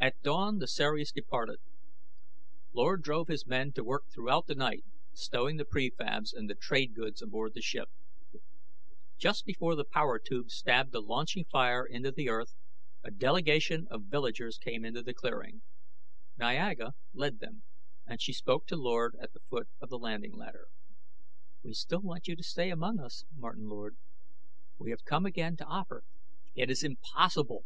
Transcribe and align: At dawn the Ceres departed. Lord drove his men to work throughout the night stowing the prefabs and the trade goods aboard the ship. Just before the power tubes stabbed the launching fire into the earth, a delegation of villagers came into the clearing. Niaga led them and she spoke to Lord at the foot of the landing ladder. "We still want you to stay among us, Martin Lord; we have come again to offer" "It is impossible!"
At 0.00 0.22
dawn 0.22 0.58
the 0.58 0.68
Ceres 0.68 1.10
departed. 1.10 1.58
Lord 2.72 3.02
drove 3.02 3.26
his 3.26 3.44
men 3.46 3.72
to 3.72 3.82
work 3.82 4.04
throughout 4.08 4.46
the 4.46 4.54
night 4.54 4.84
stowing 5.12 5.56
the 5.56 5.64
prefabs 5.64 6.32
and 6.32 6.48
the 6.48 6.54
trade 6.54 6.94
goods 6.94 7.20
aboard 7.20 7.54
the 7.54 7.60
ship. 7.60 7.88
Just 9.18 9.44
before 9.44 9.74
the 9.74 9.84
power 9.84 10.20
tubes 10.20 10.54
stabbed 10.54 10.92
the 10.92 11.00
launching 11.02 11.44
fire 11.46 11.84
into 11.84 12.12
the 12.12 12.28
earth, 12.28 12.54
a 13.02 13.10
delegation 13.10 13.88
of 13.90 14.04
villagers 14.04 14.56
came 14.56 14.84
into 14.84 15.02
the 15.02 15.12
clearing. 15.12 15.62
Niaga 16.38 16.92
led 17.12 17.40
them 17.40 17.64
and 18.06 18.22
she 18.22 18.32
spoke 18.32 18.68
to 18.68 18.76
Lord 18.76 19.16
at 19.20 19.32
the 19.32 19.40
foot 19.50 19.68
of 19.80 19.88
the 19.88 19.98
landing 19.98 20.36
ladder. 20.36 20.68
"We 21.64 21.72
still 21.74 22.02
want 22.02 22.28
you 22.28 22.36
to 22.36 22.42
stay 22.44 22.70
among 22.70 23.00
us, 23.00 23.24
Martin 23.34 23.66
Lord; 23.66 23.96
we 24.78 24.90
have 24.90 25.02
come 25.04 25.26
again 25.26 25.56
to 25.56 25.64
offer" 25.64 26.04
"It 26.54 26.70
is 26.70 26.84
impossible!" 26.84 27.64